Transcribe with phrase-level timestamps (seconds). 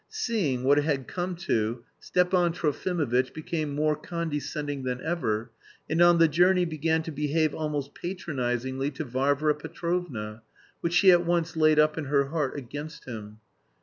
[0.09, 5.51] Seeing what it had come to, Stepan Trofimovitch became more condescending than ever,
[5.87, 10.41] and on the journey began to behave almost patronisingly to Varvara Petrovna
[10.79, 13.41] which she at once laid up in her heart against him.